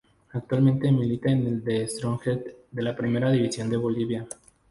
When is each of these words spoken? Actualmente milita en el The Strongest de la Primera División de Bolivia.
Actualmente 0.31 0.91
milita 0.91 1.29
en 1.29 1.45
el 1.45 1.63
The 1.63 1.87
Strongest 1.87 2.47
de 2.71 2.81
la 2.81 2.95
Primera 2.95 3.29
División 3.31 3.69
de 3.69 3.77
Bolivia. 3.77 4.27